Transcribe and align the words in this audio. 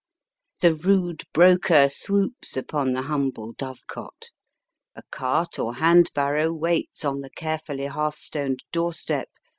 The 0.61 0.73
rude 0.73 1.25
broker 1.31 1.87
swoops 1.87 2.57
upon 2.57 2.93
the 2.93 3.03
humble 3.03 3.53
dovecot; 3.53 4.31
a 4.95 5.03
cart 5.11 5.59
or 5.59 5.75
hand 5.75 6.09
barrow 6.15 6.51
waits 6.51 7.03
xDn 7.03 7.21
the 7.21 7.29
carefully 7.29 7.85
hearth 7.85 8.15
stoned 8.17 8.63
doorstep 8.71 9.29
M. 9.29 9.33
E. 9.37 9.49